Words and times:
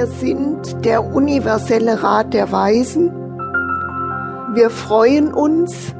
Wir 0.00 0.06
sind 0.06 0.86
der 0.86 1.14
universelle 1.14 2.02
Rat 2.02 2.32
der 2.32 2.50
Weisen. 2.50 3.12
Wir 4.54 4.70
freuen 4.70 5.30
uns, 5.30 5.94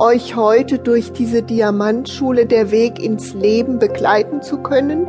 euch 0.00 0.34
heute 0.34 0.80
durch 0.80 1.12
diese 1.12 1.44
Diamantschule 1.44 2.46
der 2.46 2.72
Weg 2.72 3.00
ins 3.00 3.34
Leben 3.34 3.78
begleiten 3.78 4.42
zu 4.42 4.58
können. 4.58 5.06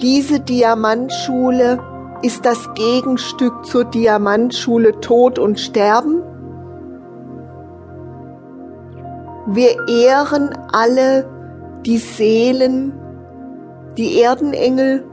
Diese 0.00 0.40
Diamantschule 0.40 1.78
ist 2.22 2.46
das 2.46 2.66
Gegenstück 2.72 3.66
zur 3.66 3.84
Diamantschule 3.84 4.98
Tod 5.00 5.38
und 5.38 5.60
Sterben. 5.60 6.22
Wir 9.46 9.76
ehren 9.88 10.56
alle 10.72 11.28
die 11.84 11.98
Seelen, 11.98 12.94
die 13.96 14.20
Erdenengel 14.20 15.04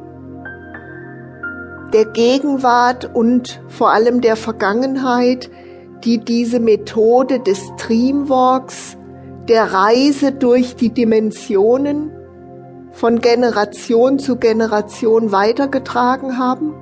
der 1.94 2.06
Gegenwart 2.06 3.10
und 3.14 3.62
vor 3.68 3.92
allem 3.92 4.22
der 4.22 4.36
Vergangenheit, 4.36 5.50
die 6.04 6.18
diese 6.18 6.60
Methode 6.60 7.40
des 7.40 7.60
Dreamwalks, 7.78 8.98
der 9.48 9.74
Reise 9.74 10.32
durch 10.32 10.76
die 10.76 10.90
Dimensionen 10.90 12.12
von 12.92 13.20
Generation 13.20 14.20
zu 14.20 14.38
Generation 14.38 15.32
weitergetragen 15.32 16.38
haben. 16.38 16.74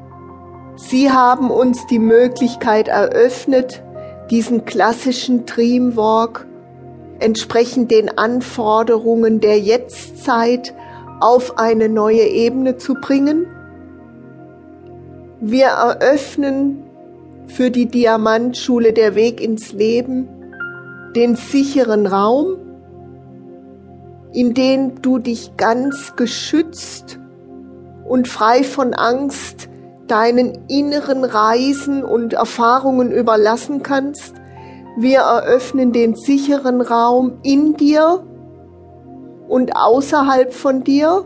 Sie 0.76 1.12
haben 1.12 1.52
uns 1.52 1.86
die 1.88 2.00
Möglichkeit 2.00 2.88
eröffnet, 2.88 3.84
diesen 4.30 4.66
klassischen 4.66 5.46
Dreamwalk 5.46 6.48
entsprechend 7.20 7.92
den 7.92 8.18
Anforderungen 8.18 9.40
der 9.42 9.60
Jetztzeit 9.60 10.74
auf 11.22 11.58
eine 11.58 11.88
neue 11.90 12.24
Ebene 12.24 12.78
zu 12.78 12.96
bringen. 12.96 13.46
Wir 15.40 15.68
eröffnen 15.68 16.84
für 17.48 17.72
die 17.72 17.86
Diamantschule 17.86 18.94
der 18.94 19.16
Weg 19.16 19.42
ins 19.42 19.74
Leben 19.74 20.28
den 21.16 21.36
sicheren 21.36 22.08
Raum, 22.08 22.58
in 24.34 24.54
den 24.54 25.02
du 25.02 25.20
dich 25.20 25.58
ganz 25.58 26.16
geschützt 26.16 27.20
und 28.08 28.28
frei 28.28 28.64
von 28.64 28.94
Angst 28.94 29.68
deinen 30.08 30.68
inneren 30.68 31.24
Reisen 31.24 32.04
und 32.04 32.34
Erfahrungen 32.34 33.12
überlassen 33.12 33.84
kannst. 33.84 34.36
Wir 34.98 35.20
eröffnen 35.20 35.94
den 35.94 36.16
sicheren 36.16 36.82
Raum 36.82 37.40
in 37.44 37.76
dir 37.76 38.24
und 39.52 39.76
außerhalb 39.76 40.54
von 40.54 40.86
dir. 40.86 41.26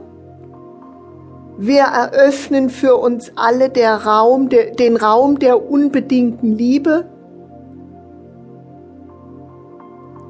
Wir 1.58 1.84
eröffnen 1.84 2.70
für 2.70 2.96
uns 2.98 3.32
alle 3.36 3.70
der 3.70 4.04
Raum, 4.06 4.50
der, 4.50 4.72
den 4.72 4.98
Raum 4.98 5.38
der 5.38 5.70
unbedingten 5.70 6.58
Liebe 6.58 7.06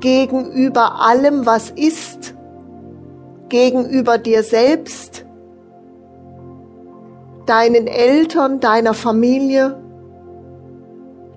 gegenüber 0.01 1.01
allem, 1.01 1.45
was 1.45 1.71
ist, 1.71 2.35
gegenüber 3.47 4.17
dir 4.17 4.43
selbst, 4.43 5.25
deinen 7.45 7.87
Eltern, 7.87 8.59
deiner 8.59 8.93
Familie, 8.93 9.81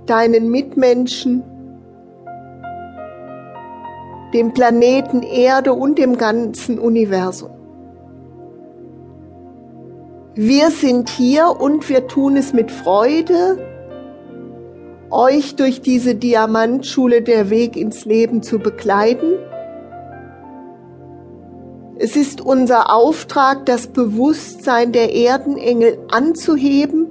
deinen 0.06 0.50
Mitmenschen, 0.50 1.44
dem 4.38 4.54
Planeten 4.54 5.24
Erde 5.24 5.72
und 5.72 5.98
dem 5.98 6.16
ganzen 6.16 6.78
Universum. 6.78 7.50
Wir 10.36 10.70
sind 10.70 11.10
hier 11.10 11.56
und 11.58 11.88
wir 11.88 12.06
tun 12.06 12.36
es 12.36 12.52
mit 12.52 12.70
Freude, 12.70 13.58
euch 15.10 15.56
durch 15.56 15.80
diese 15.80 16.14
Diamantschule 16.14 17.22
der 17.22 17.50
Weg 17.50 17.76
ins 17.76 18.04
Leben 18.04 18.40
zu 18.44 18.60
begleiten. 18.60 19.40
Es 21.98 22.14
ist 22.14 22.40
unser 22.40 22.94
Auftrag, 22.94 23.66
das 23.66 23.88
Bewusstsein 23.88 24.92
der 24.92 25.16
Erdenengel 25.16 25.98
anzuheben 26.12 27.08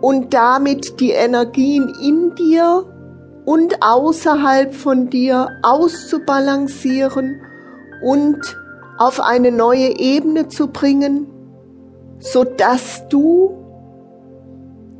und 0.00 0.34
damit 0.34 0.98
die 0.98 1.12
Energien 1.12 1.92
in 2.02 2.34
dir 2.34 2.86
und 3.44 3.82
außerhalb 3.82 4.74
von 4.74 5.10
dir 5.10 5.48
auszubalancieren 5.62 7.40
und 8.02 8.40
auf 8.98 9.20
eine 9.20 9.50
neue 9.50 9.98
Ebene 9.98 10.48
zu 10.48 10.68
bringen, 10.68 11.26
so 12.18 12.44
dass 12.44 13.08
du 13.08 13.58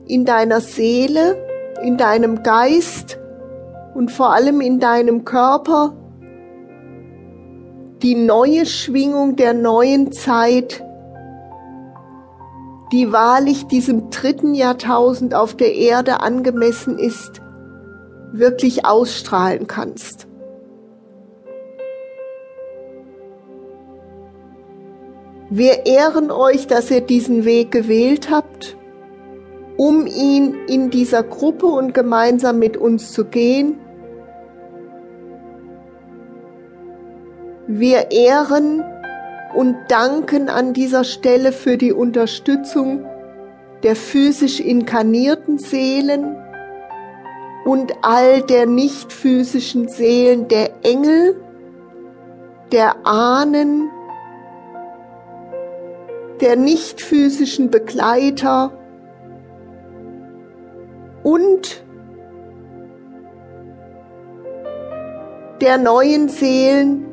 in 0.07 0.25
deiner 0.25 0.61
Seele, 0.61 1.37
in 1.83 1.97
deinem 1.97 2.43
Geist 2.43 3.19
und 3.95 4.11
vor 4.11 4.33
allem 4.33 4.61
in 4.61 4.81
deinem 4.81 5.25
Körper 5.25 5.95
die 8.03 8.17
neue 8.17 8.67
Schwingung 8.67 9.37
der 9.37 9.55
neuen 9.55 10.11
Zeit, 10.11 10.85
die 12.91 13.13
wahrlich 13.13 13.67
diesem 13.69 14.11
dritten 14.11 14.55
Jahrtausend 14.55 15.35
auf 15.35 15.55
der 15.55 15.75
Erde 15.75 16.21
angemessen 16.21 16.99
ist, 16.99 17.42
wirklich 18.33 18.85
ausstrahlen 18.85 19.67
kannst. 19.67 20.27
Wir 25.51 25.85
ehren 25.85 26.31
euch, 26.31 26.67
dass 26.67 26.91
ihr 26.91 27.03
diesen 27.03 27.45
Weg 27.45 27.71
gewählt 27.73 28.31
habt, 28.31 28.75
um 29.77 30.07
ihn 30.07 30.55
in 30.67 30.89
dieser 30.89 31.23
Gruppe 31.23 31.67
und 31.67 31.93
gemeinsam 31.93 32.59
mit 32.59 32.79
uns 32.79 33.13
zu 33.13 33.27
gehen. 33.27 33.79
Wir 37.67 38.11
ehren 38.11 38.83
und 39.55 39.77
danken 39.89 40.49
an 40.49 40.73
dieser 40.73 41.05
Stelle 41.05 41.53
für 41.53 41.77
die 41.77 41.93
Unterstützung 41.93 43.05
der 43.83 43.97
physisch 43.97 44.61
inkarnierten 44.61 45.59
Seelen, 45.59 46.37
und 47.65 47.93
all 48.03 48.43
der 48.43 48.67
nicht 48.67 49.13
physischen 49.13 49.89
Seelen 49.89 50.49
der 50.49 50.85
Engel, 50.85 51.41
der 52.73 53.07
Ahnen, 53.07 53.91
der 56.41 56.57
nicht 56.57 57.01
physischen 57.01 57.71
Begleiter 57.71 58.73
und 61.23 61.85
der 65.61 65.79
neuen 65.79 66.29
Seelen, 66.29 67.07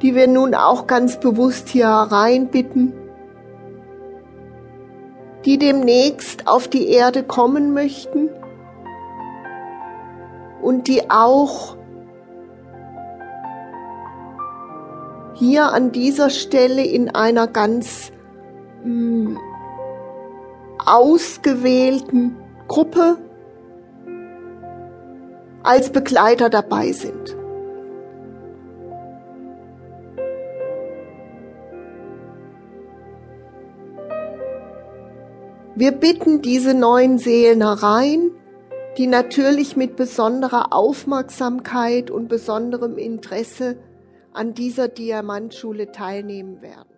die 0.00 0.14
wir 0.14 0.28
nun 0.28 0.54
auch 0.54 0.86
ganz 0.86 1.18
bewusst 1.18 1.68
hier 1.68 1.88
hereinbitten, 1.88 2.92
die 5.44 5.58
demnächst 5.58 6.46
auf 6.46 6.68
die 6.68 6.88
Erde 6.88 7.24
kommen 7.24 7.74
möchten 7.74 8.30
und 10.62 10.88
die 10.88 11.10
auch 11.10 11.76
hier 15.34 15.72
an 15.72 15.90
dieser 15.90 16.30
Stelle 16.30 16.84
in 16.84 17.08
einer 17.08 17.46
ganz 17.46 18.12
mh, 18.84 18.84
hm, 18.84 19.38
ausgewählten 20.84 22.36
Gruppe 22.68 23.18
als 25.62 25.90
Begleiter 25.90 26.50
dabei 26.50 26.92
sind. 26.92 27.36
Wir 35.74 35.92
bitten 35.92 36.42
diese 36.42 36.74
neuen 36.74 37.16
Seelen 37.16 37.62
herein, 37.62 38.32
die 38.98 39.06
natürlich 39.06 39.76
mit 39.76 39.96
besonderer 39.96 40.72
Aufmerksamkeit 40.72 42.10
und 42.10 42.28
besonderem 42.28 42.98
Interesse 42.98 43.76
an 44.32 44.54
dieser 44.54 44.88
Diamantschule 44.88 45.92
teilnehmen 45.92 46.60
werden. 46.62 46.89